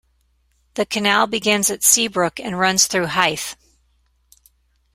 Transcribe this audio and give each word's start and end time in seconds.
The 0.73 0.87
canal 0.87 1.27
begins 1.27 1.69
at 1.69 1.83
Seabrook 1.83 2.39
and 2.39 2.57
runs 2.57 2.87
through 2.87 3.05
Hythe. 3.05 3.53